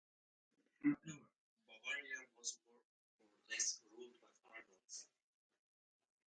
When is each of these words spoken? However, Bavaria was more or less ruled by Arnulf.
However, 0.83 1.13
Bavaria 1.67 2.25
was 2.35 2.57
more 2.65 2.81
or 3.21 3.29
less 3.51 3.79
ruled 3.93 4.15
by 4.19 4.49
Arnulf. 4.57 5.05